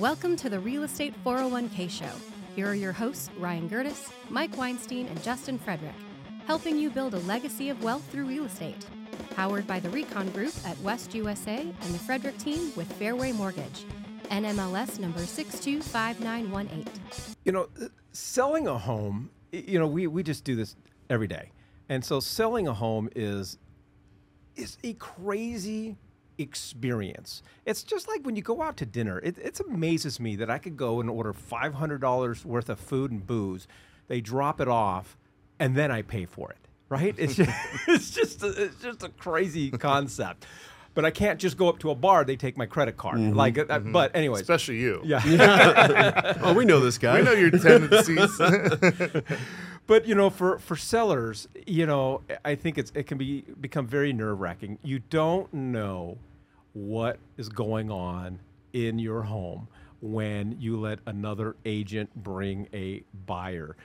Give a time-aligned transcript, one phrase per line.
[0.00, 2.10] Welcome to the Real Estate 401k Show.
[2.56, 5.94] Here are your hosts, Ryan Gerdes, Mike Weinstein, and Justin Frederick,
[6.48, 8.84] helping you build a legacy of wealth through real estate.
[9.36, 13.84] Powered by the Recon Group at West USA and the Frederick team with Fairway Mortgage.
[14.32, 16.92] NMLS number 625918.
[17.44, 20.74] You know, uh, selling a home, you know, we, we just do this
[21.08, 21.52] every day.
[21.88, 23.58] And so selling a home is
[24.56, 25.96] is a crazy
[26.38, 27.42] experience.
[27.64, 29.18] It's just like when you go out to dinner.
[29.20, 33.26] It, it amazes me that I could go and order $500 worth of food and
[33.26, 33.66] booze.
[34.08, 35.16] They drop it off,
[35.58, 36.58] and then I pay for it.
[36.88, 37.14] Right?
[37.16, 37.50] It's just,
[37.88, 40.46] it's just a, it's just a crazy concept.
[40.94, 42.24] But I can't just go up to a bar.
[42.24, 43.18] They take my credit card.
[43.18, 43.90] Mm-hmm, like, uh, uh mm-hmm.
[43.90, 45.00] but anyway, Especially you.
[45.04, 46.34] yeah.
[46.40, 47.18] Oh, we know this guy.
[47.18, 48.40] I know your tendencies.
[49.86, 53.86] But you know, for for sellers, you know, I think it's it can be become
[53.86, 54.78] very nerve wracking.
[54.82, 56.18] You don't know
[56.72, 58.38] what is going on
[58.72, 59.68] in your home
[60.00, 63.76] when you let another agent bring a buyer.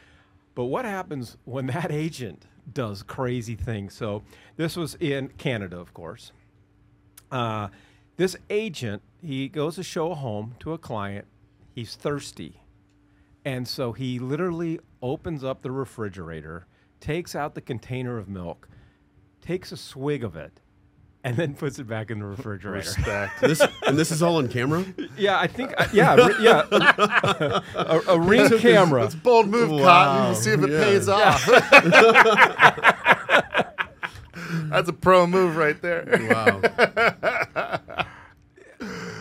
[0.55, 3.93] But what happens when that agent does crazy things?
[3.93, 4.23] So
[4.57, 6.31] this was in Canada, of course.
[7.31, 7.69] Uh,
[8.17, 11.25] this agent, he goes to show a home to a client.
[11.75, 12.58] He's thirsty.
[13.45, 16.65] And so he literally opens up the refrigerator,
[16.99, 18.67] takes out the container of milk,
[19.41, 20.59] takes a swig of it,
[21.23, 22.77] and then puts it back in the refrigerator.
[22.77, 23.39] Respect.
[23.41, 24.85] this and this is all on camera.
[25.17, 26.65] yeah, I think, uh, yeah, re- yeah.
[27.75, 29.05] a, a ring camera.
[29.05, 30.25] It's a bold move, Wow, Cotton.
[30.25, 30.83] We'll see if it yeah.
[30.83, 31.45] pays off.
[34.69, 36.05] That's a pro move right there.
[36.29, 36.61] Wow.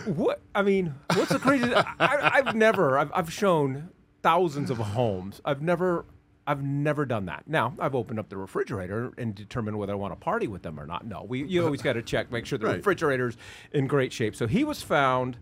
[0.05, 1.71] What I mean, what's the crazy?
[1.73, 2.97] I, I've never.
[2.97, 3.89] I've, I've shown
[4.21, 5.41] thousands of homes.
[5.45, 6.05] I've never.
[6.47, 7.43] I've never done that.
[7.47, 10.79] Now I've opened up the refrigerator and determined whether I want to party with them
[10.79, 11.05] or not.
[11.05, 12.77] No, we you always got to check, make sure the Right.
[12.77, 13.37] refrigerator's
[13.71, 14.35] in great shape.
[14.35, 15.37] So he was found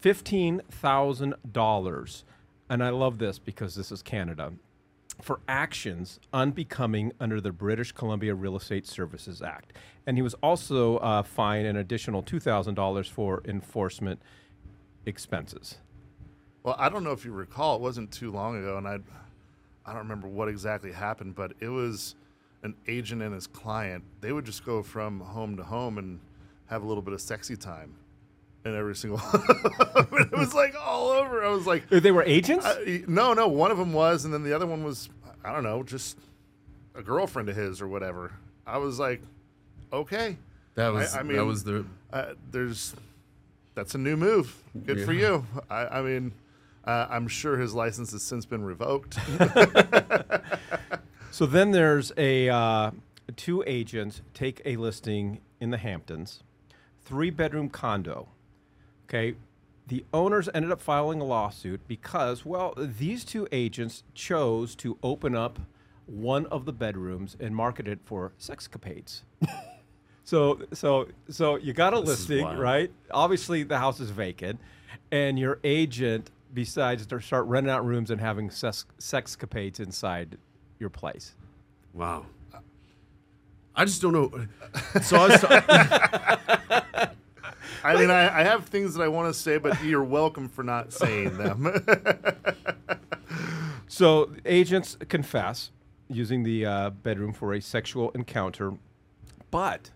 [0.00, 2.24] fifteen thousand dollars,
[2.68, 4.52] and I love this because this is Canada
[5.20, 9.74] for actions unbecoming under the British Columbia Real Estate Services Act.
[10.08, 14.20] And he was also uh, fined an additional $2,000 for enforcement
[15.06, 15.76] expenses.
[16.62, 18.98] Well, I don't know if you recall, it wasn't too long ago, and I,
[19.84, 22.14] I don't remember what exactly happened, but it was
[22.62, 24.04] an agent and his client.
[24.20, 26.20] They would just go from home to home and
[26.66, 27.94] have a little bit of sexy time,
[28.64, 29.20] in every single.
[29.34, 31.44] it was like all over.
[31.44, 32.64] I was like, They were agents?
[32.64, 33.48] I- no, no.
[33.48, 35.08] One of them was, and then the other one was,
[35.44, 36.16] I don't know, just
[36.94, 38.30] a girlfriend of his or whatever.
[38.64, 39.20] I was like,
[39.92, 40.36] okay,
[40.76, 42.94] That was I that mean- was the uh, there's
[43.74, 44.54] that's a new move.
[44.86, 45.44] Good for you.
[45.68, 46.30] I, I mean,
[46.84, 49.18] uh, I'm sure his license has since been revoked.
[51.32, 52.90] So then there's a uh,
[53.36, 56.42] two agents take a listing in the Hamptons,
[57.06, 58.28] three bedroom condo.
[59.08, 59.36] Okay,
[59.88, 65.34] the owners ended up filing a lawsuit because, well, these two agents chose to open
[65.34, 65.58] up
[66.04, 69.22] one of the bedrooms and market it for sexcapades.
[70.24, 72.92] so, so, so you got a This listing, right?
[73.10, 74.60] Obviously, the house is vacant,
[75.10, 80.36] and your agent decides to start renting out rooms and having sex, sexcapades inside
[80.78, 81.34] your place.
[81.92, 82.26] wow.
[83.74, 84.30] I just don't know.
[85.02, 87.10] So I was ta-
[87.84, 90.62] I mean, I, I have things that I want to say, but you're welcome for
[90.62, 91.72] not saying them.
[93.88, 95.70] So agents confess
[96.08, 98.72] using the uh, bedroom for a sexual encounter,
[99.50, 99.90] but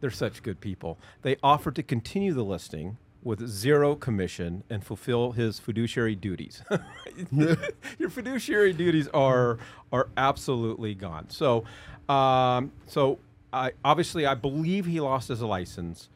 [0.00, 0.98] they're such good people.
[1.20, 6.62] They offer to continue the listing with zero commission and fulfill his fiduciary duties.
[7.98, 9.58] Your fiduciary duties are
[9.92, 11.28] are absolutely gone.
[11.30, 11.64] So,
[12.08, 13.18] um, so
[13.52, 16.08] I, obviously, I believe he lost his license,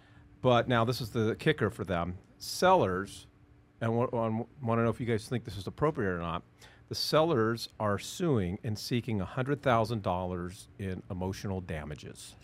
[0.43, 3.27] but now this is the kicker for them: sellers
[3.81, 6.43] and want, want to know if you guys think this is appropriate or not.
[6.89, 12.37] The sellers are suing and seeking $100,000 in emotional damages.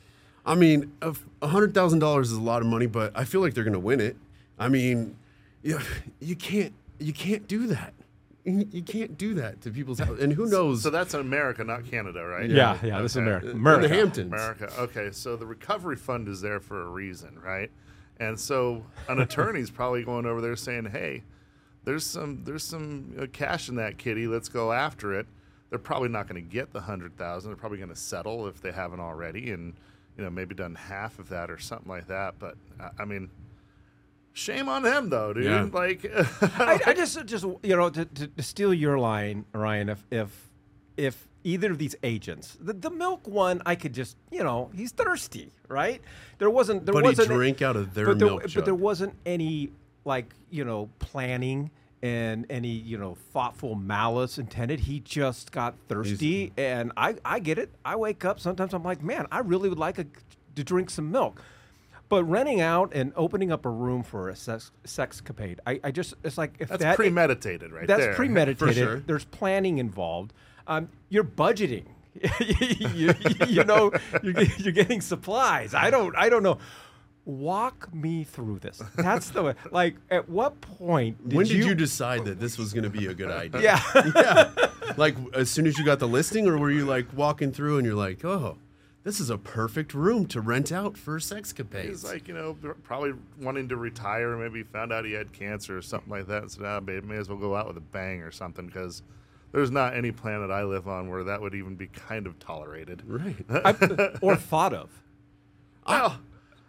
[0.44, 3.54] I mean, a hundred thousand dollars is a lot of money, but I feel like
[3.54, 4.16] they're gonna win it.
[4.58, 5.16] I mean,
[5.62, 5.78] you,
[6.20, 7.94] you can't you can't do that.
[8.44, 10.18] You you can't do that to people's house.
[10.20, 10.82] And who knows?
[10.82, 12.48] so that's in America, not Canada, right?
[12.50, 13.26] Yeah, yeah, this is Okay.
[13.26, 13.50] America.
[13.50, 13.88] in America.
[13.88, 14.32] the Hamptons.
[14.32, 14.72] America.
[14.78, 17.70] Okay, so the recovery fund is there for a reason, right?
[18.18, 21.22] And so an attorney's probably going over there saying, "Hey,
[21.84, 24.26] there's some there's some uh, cash in that kitty.
[24.26, 25.26] Let's go after it."
[25.70, 27.50] They're probably not going to get the hundred thousand.
[27.50, 29.72] They're probably going to settle if they haven't already, and
[30.18, 32.34] you know maybe done half of that or something like that.
[32.38, 33.30] But uh, I mean,
[34.32, 35.44] shame on them though, dude.
[35.44, 35.68] Yeah.
[35.72, 36.04] Like,
[36.58, 40.50] I, I just, just you know, to, to, to steal your line, Ryan, if if
[40.96, 44.92] if either of these agents, the, the milk one, I could just, you know, he's
[44.92, 46.00] thirsty, right?
[46.38, 48.64] There wasn't, there But he wasn't, drank out of their but there, milk but jug.
[48.64, 49.72] there wasn't any
[50.04, 51.70] like you know planning
[52.02, 54.80] and any you know thoughtful malice intended.
[54.80, 57.70] He just got thirsty, and I I get it.
[57.84, 58.74] I wake up sometimes.
[58.74, 60.06] I'm like, man, I really would like a,
[60.56, 61.40] to drink some milk.
[62.12, 66.12] But renting out and opening up a room for a sex sexcapade, I, I just
[66.22, 68.14] it's like if That's that premeditated, right that's there.
[68.14, 68.76] premeditated.
[68.76, 69.00] sure.
[69.00, 70.34] There's planning involved.
[70.66, 71.86] Um, you're budgeting.
[72.92, 73.14] you,
[73.48, 73.92] you know,
[74.22, 75.72] you're, you're getting supplies.
[75.72, 76.14] I don't.
[76.14, 76.58] I don't know.
[77.24, 78.82] Walk me through this.
[78.94, 79.54] That's the way.
[79.70, 81.64] Like, at what point did when did you?
[81.68, 83.62] you, decide that this was going to be a good idea?
[83.62, 83.80] yeah.
[84.14, 84.50] yeah.
[84.98, 87.86] Like as soon as you got the listing, or were you like walking through and
[87.86, 88.58] you're like, oh,
[89.04, 91.88] this is a perfect room to rent out for sexcapades?
[91.88, 94.36] He's like, you know, probably wanting to retire.
[94.36, 96.42] Maybe found out he had cancer or something like that.
[96.42, 99.02] And said, ah, babe, may as well go out with a bang or something because
[99.52, 103.02] there's not any planet I live on where that would even be kind of tolerated.
[103.06, 103.36] right.
[103.50, 104.90] I, or thought of.
[105.86, 106.18] Well,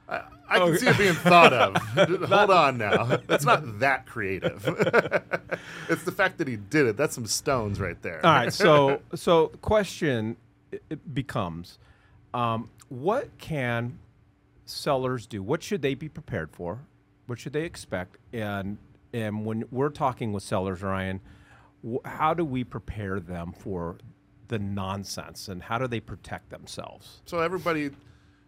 [0.10, 0.78] I, I can Okay.
[0.78, 1.76] see it being thought of.
[2.30, 3.06] Hold on now.
[3.28, 4.66] That's not that creative.
[5.90, 6.98] it's the fact that he did it.
[6.98, 8.26] That's some stones right there.
[8.26, 8.52] All right.
[8.52, 10.36] So, so the question
[11.14, 11.78] becomes,
[12.34, 14.00] um, what can
[14.66, 15.44] sellers do?
[15.44, 16.80] What should they be prepared for?
[17.28, 18.18] What should they expect?
[18.32, 18.78] And
[19.14, 21.22] and when we're talking with sellers, Ryan,
[22.04, 23.98] how do we prepare them for
[24.48, 27.22] the nonsense and how do they protect themselves?
[27.26, 27.92] So everybody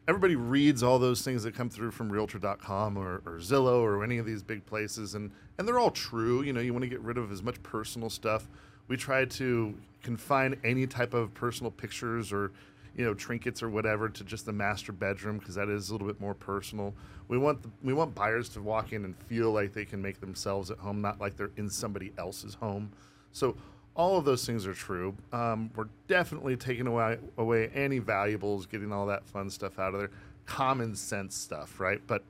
[0.08, 4.18] everybody reads all those things that come through from realtor.com or, or Zillow or any
[4.18, 6.42] of these big places and and they're all true.
[6.42, 8.48] You know, you want to get rid of as much personal stuff.
[8.88, 12.52] We try to confine any type of personal pictures or
[12.96, 16.08] you know trinkets or whatever to just the master bedroom because that is a little
[16.08, 16.94] bit more personal.
[17.28, 20.20] We want the, we want buyers to walk in and feel like they can make
[20.20, 22.92] themselves at home, not like they're in somebody else's home.
[23.32, 23.56] So
[23.96, 25.16] all of those things are true.
[25.32, 30.00] Um, we're definitely taking away away any valuables, getting all that fun stuff out of
[30.02, 30.12] there,
[30.46, 32.02] common sense stuff, right?
[32.06, 32.24] But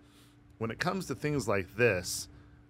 [0.57, 2.27] when it comes to things like this,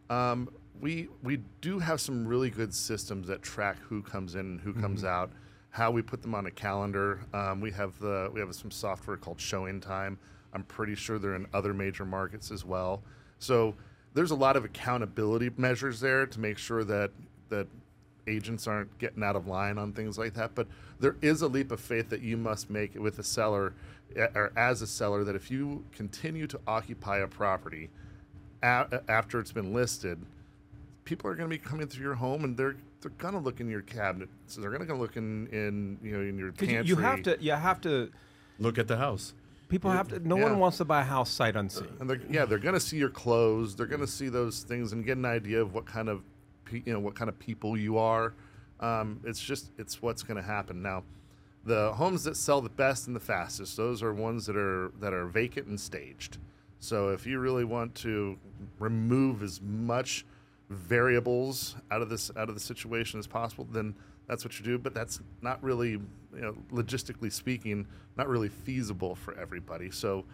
[0.09, 0.49] um,
[0.81, 4.73] we we do have some really good systems that track who comes in and who
[4.73, 5.31] comes out,
[5.75, 7.19] how we put them on a calendar.
[7.33, 10.17] Um, we have the we have some software called Showing Time.
[10.53, 13.03] I'm pretty sure they're in other major markets as well.
[13.39, 13.75] So
[14.13, 17.11] there's a lot of accountability measures there to make sure that
[17.49, 17.67] that
[18.25, 20.55] agents aren't getting out of line on things like that.
[20.55, 20.67] But
[21.01, 23.73] there is a leap of faith that you must make with a seller
[24.33, 27.89] or as a seller that if you continue to occupy a property
[28.63, 30.19] a- after it's been listed,
[31.03, 33.59] people are going to be coming through your home and they're they're going to look
[33.59, 34.29] in your cabinet.
[34.47, 36.87] So they're going to look in in you know in your 'Cause pantry.
[36.89, 37.37] you, you have to.
[37.39, 38.09] You have to.
[38.57, 39.33] Look at the house.
[39.69, 40.19] People have to.
[40.27, 40.43] No Yeah.
[40.45, 41.87] one wants to buy a house sight unseen.
[41.99, 44.91] and they're yeah they're going to see your clothes they're going to see those things
[44.93, 46.23] and get an idea of what kind of
[46.65, 48.33] pe- you know what kind of people you are
[48.79, 51.03] um, it's just it's what's going to happen now
[51.65, 55.13] the homes that sell the best and the fastest those are ones that are that
[55.13, 56.37] are vacant and staged
[56.79, 58.37] so if you really want to
[58.79, 60.25] remove as much
[60.69, 63.93] variables out of this out of the situation as possible then
[64.27, 64.77] that's what you do.
[64.77, 66.01] But that's not really you
[66.33, 69.91] know logistically speaking not really feasible for everybody.
[69.91, 70.25] So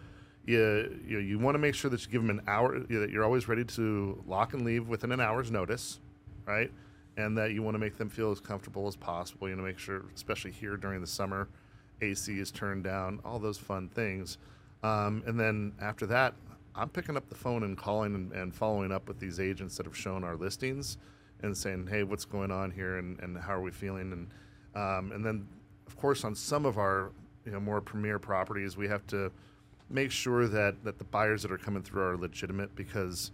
[0.44, 3.00] you you, you want to make sure that you give them an hour you know,
[3.00, 6.00] that you're always ready to lock and leave within an hour's notice
[6.44, 6.72] right?
[7.16, 9.48] And that you want to make them feel as comfortable as possible.
[9.48, 11.48] You want to make sure especially here during the summer
[12.00, 14.38] ac is turned down all those fun things.
[14.82, 16.34] Um, and then after that
[16.74, 19.86] i'm picking up the phone and calling and, and following up with these agents that
[19.86, 20.98] have shown our listings
[21.42, 24.12] and saying hey what's going on here and, and how are we feeling?
[24.12, 24.28] And
[24.74, 25.46] um, and then
[25.86, 27.10] of course on some of our
[27.44, 29.30] you know more premier properties we have to
[29.90, 33.32] make sure that that the buyers that are coming through are legitimate because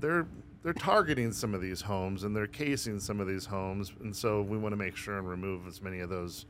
[0.00, 0.26] they're
[0.62, 3.92] they're targeting some of these homes and they're casing some of these homes.
[4.00, 6.46] And so we want to make sure and remove as many of those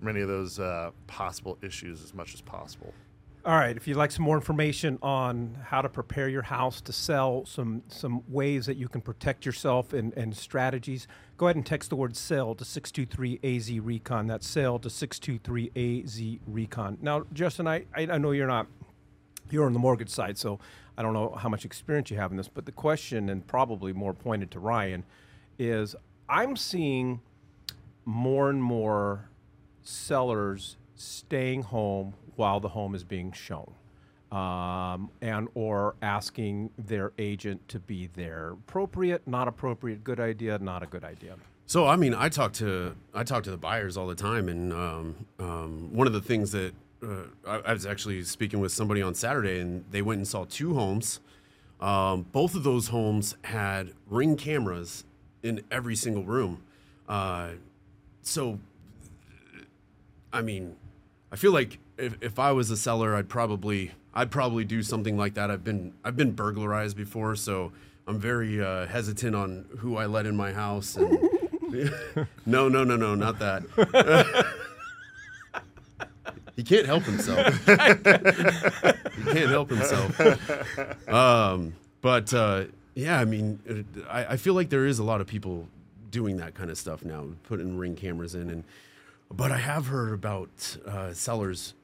[0.00, 2.94] many of those uh, possible issues as much as possible
[3.42, 3.74] All right.
[3.74, 7.82] If you'd like some more information on how to prepare your house to sell, some
[7.88, 11.96] some ways that you can protect yourself and, and strategies, go ahead and text the
[11.96, 14.26] word sell to 623AZ Recon.
[14.26, 16.98] That's sell to 623AZ Recon.
[17.00, 18.66] Now, Justin, I, I I know you're not
[19.48, 20.58] you're on the mortgage side, so
[20.98, 23.94] I don't know how much experience you have in this, but the question, and probably
[23.94, 25.02] more pointed to Ryan,
[25.58, 25.96] is
[26.28, 27.22] I'm seeing
[28.04, 29.30] more and more
[29.82, 33.70] sellers staying home while the home is being shown.
[34.32, 38.52] Um, and or asking their agent to be there.
[38.52, 41.34] Appropriate, not appropriate, good idea, not a good idea.
[41.66, 44.72] So I mean, I talk to I talk to the buyers all the time, and
[44.72, 49.02] um, um, one of the things that uh, I, I was actually speaking with somebody
[49.02, 51.20] on Saturday, and they went and saw two homes.
[51.80, 55.04] Um, both of those homes had ring cameras
[55.42, 56.62] in every single room.
[57.08, 57.50] Uh,
[58.22, 58.60] so,
[60.32, 60.76] I mean,
[61.32, 65.16] I feel like if, if I was a seller, I'd probably I'd probably do something
[65.16, 65.50] like that.
[65.50, 67.72] I've been I've been burglarized before, so
[68.06, 70.96] I'm very uh, hesitant on who I let in my house.
[70.96, 71.18] And
[72.46, 73.62] no, no, no, no, not that.
[76.56, 77.56] he can't help himself.
[77.66, 77.76] he
[79.32, 81.08] can't help himself.
[81.08, 85.20] Um, but uh, yeah, I mean, uh, I, I feel like there is a lot
[85.20, 85.68] of people
[86.10, 88.64] doing that kind of stuff now, putting ring cameras in, and
[89.32, 91.74] but I have heard about uh, sellers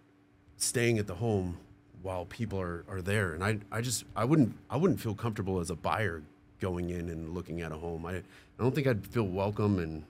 [0.56, 1.58] staying at the home
[2.02, 5.60] while people are, are there, and I, I just I wouldn't I wouldn't feel comfortable
[5.60, 6.22] as a buyer
[6.60, 8.06] going in and looking at a home.
[8.06, 8.22] I, I
[8.58, 10.04] don't think I'd feel welcome and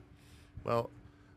[0.65, 0.91] Well,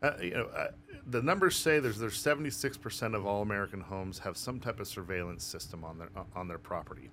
[0.03, 0.68] uh, you know, uh,
[1.08, 5.44] the numbers say there's there's 76% of all American homes have some type of surveillance
[5.44, 7.10] system on their on their property.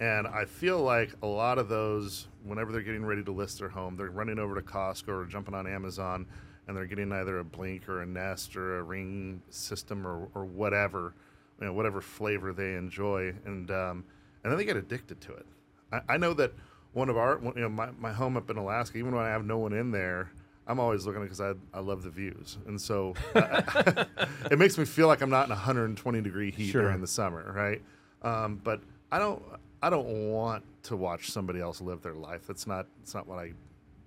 [0.00, 3.68] And I feel like a lot of those, whenever they're getting ready to list their
[3.68, 6.26] home, they're running over to Costco or jumping on Amazon,
[6.66, 10.44] and they're getting either a Blink or a Nest or a Ring system or, or
[10.44, 11.14] whatever,
[11.60, 14.04] you know, whatever flavor they enjoy, and um,
[14.42, 15.46] and then they get addicted to it.
[15.92, 16.52] I, I know that
[16.92, 19.44] one of our, you know, my, my home up in Alaska, even when I have
[19.44, 20.30] no one in there,
[20.66, 24.04] I'm always looking because I, I love the views, and so uh,
[24.50, 26.82] it makes me feel like I'm not in 120 degree heat Sure.
[26.82, 27.82] during the summer, right?
[28.22, 28.80] Um, but
[29.12, 29.42] I don't
[29.82, 32.46] I don't want to watch somebody else live their life.
[32.46, 33.52] That's not that's not what I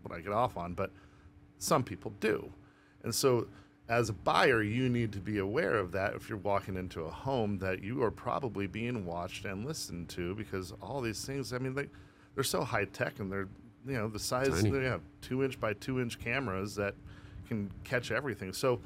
[0.01, 0.73] what I get off on.
[0.73, 0.91] But
[1.59, 2.51] some people do,
[3.03, 3.47] and so
[3.89, 7.09] as a buyer, you need to be aware of that if you're walking into a
[7.09, 11.53] home that you are probably being watched and listened to because all these things.
[11.53, 11.87] I mean, they
[12.35, 13.47] they're so high tech and they're
[13.85, 14.69] you know the size Tiny.
[14.69, 16.95] they have two inch by two inch cameras that
[17.47, 18.51] can catch everything.
[18.51, 18.81] So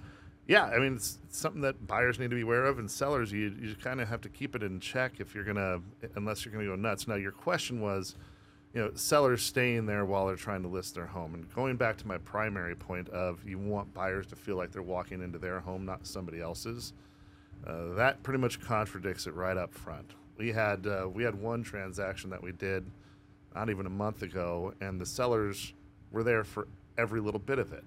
[0.48, 3.32] yeah, I mean it's, it's something that buyers need to be aware of, and sellers
[3.32, 5.82] you you kind of have to keep it in check if you're gonna
[6.16, 7.08] unless you're gonna go nuts.
[7.08, 8.16] Now your question was,
[8.74, 11.98] you know, sellers staying there while they're trying to list their home, and going back
[11.98, 15.60] to my primary point of you want buyers to feel like they're walking into their
[15.60, 16.94] home, not somebody else's.
[17.68, 20.12] Uh, that pretty much contradicts it right up front.
[20.38, 22.86] We had uh, we had one transaction that we did
[23.54, 25.74] not even a month ago, and the sellers
[26.12, 27.84] were there for every little bit of it,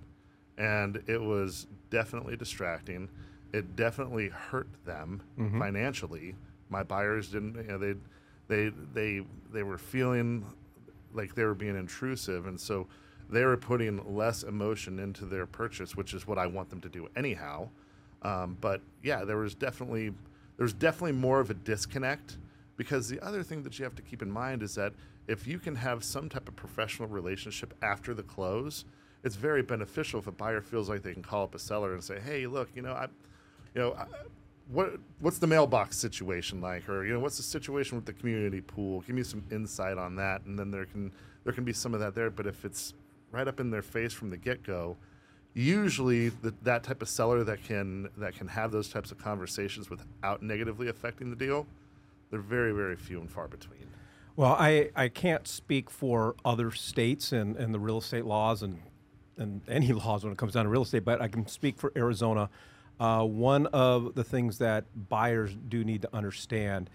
[0.58, 3.08] and it was definitely distracting.
[3.52, 5.22] It definitely hurt them
[5.58, 6.34] financially.
[6.68, 7.94] My buyers didn't, you know, they,
[8.48, 10.44] they, they, they were feeling
[11.14, 12.86] like they were being intrusive, and so
[13.30, 16.88] they were putting less emotion into their purchase, which is what I want them to
[16.88, 17.68] do anyhow.
[18.22, 20.12] Um, but yeah, there was definitely
[20.56, 22.38] there's definitely more of a disconnect
[22.76, 24.92] because the other thing that you have to keep in mind is that
[25.26, 28.84] if you can have some type of professional relationship after the close,
[29.22, 32.02] it's very beneficial if a buyer feels like they can call up a seller and
[32.04, 33.08] say, "Hey, look, you know, I,
[33.74, 34.06] you know, I,
[34.68, 38.60] what what's the mailbox situation like, or you know, what's the situation with the community
[38.60, 39.02] pool?
[39.02, 41.12] Give me some insight on that." And then there can
[41.44, 42.30] there can be some of that there.
[42.30, 42.94] But if it's
[43.30, 44.96] right up in their face from the get go,
[45.52, 49.90] usually the, that type of seller that can that can have those types of conversations
[49.90, 51.66] without negatively affecting the deal,
[52.30, 53.86] they're very very few and far between.
[54.36, 58.80] Well, I, I can't speak for other states and, and the real estate laws and,
[59.36, 61.92] and any laws when it comes down to real estate, but I can speak for
[61.96, 62.50] Arizona.
[63.00, 66.90] Uh, one of the things that buyers do need to understand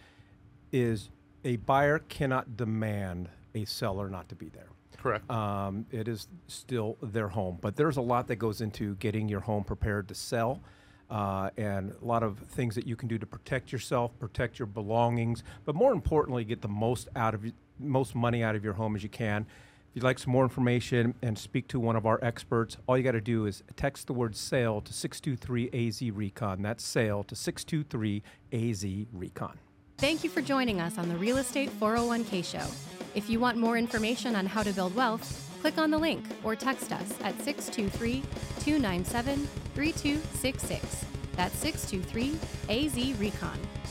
[0.71, 1.09] is
[1.43, 4.69] a buyer cannot demand a seller not to be there.
[4.97, 5.29] Correct.
[5.31, 9.39] Um, it is still their home, but there's a lot that goes into getting your
[9.39, 10.61] home prepared to sell,
[11.09, 14.65] uh, and a lot of things that you can do to protect yourself, protect your
[14.65, 17.45] belongings, but more importantly, get the most out of
[17.79, 19.45] most money out of your home as you can.
[19.89, 23.03] If you'd like some more information and speak to one of our experts, all you
[23.03, 26.61] got to do is text the word sale to 623 AZ Recon.
[26.61, 28.21] That's sale to 623
[28.53, 29.57] AZ Recon.
[29.97, 32.67] Thank you for joining us on the Real Estate 401k Show.
[33.15, 36.55] If you want more information on how to build wealth, click on the link or
[36.55, 38.21] text us at 623
[38.59, 41.05] 297 3266.
[41.35, 42.37] That's 623
[42.69, 43.57] AZ Recon.